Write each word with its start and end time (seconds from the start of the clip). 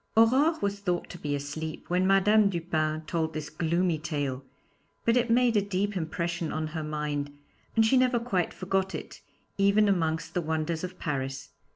Aurore 0.17 0.59
was 0.63 0.79
thought 0.79 1.11
to 1.11 1.19
be 1.19 1.35
asleep 1.35 1.85
when 1.87 2.07
Madame 2.07 2.49
Dupin 2.49 3.01
told 3.05 3.35
this 3.35 3.51
gloomy 3.51 3.99
tale, 3.99 4.43
but 5.05 5.15
it 5.15 5.29
made 5.29 5.55
a 5.55 5.61
deep 5.61 5.95
impression 5.95 6.51
on 6.51 6.65
her 6.65 6.81
mind, 6.83 7.37
and 7.75 7.85
she 7.85 7.97
never 7.97 8.17
quite 8.19 8.51
forgot 8.51 8.95
it, 8.95 9.21
even 9.59 9.87
amongst 9.87 10.33
the 10.33 10.41
wonders 10.41 10.83
of 10.83 10.97
Paris. 10.97 11.49